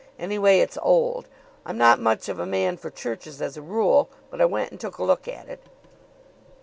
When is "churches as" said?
2.89-3.55